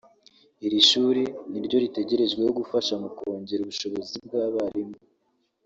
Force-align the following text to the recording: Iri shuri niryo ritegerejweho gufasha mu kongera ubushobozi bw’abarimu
Iri 0.65 0.79
shuri 0.89 1.21
niryo 1.51 1.77
ritegerejweho 1.83 2.49
gufasha 2.59 2.93
mu 3.01 3.09
kongera 3.17 3.61
ubushobozi 3.63 4.15
bw’abarimu 4.25 4.95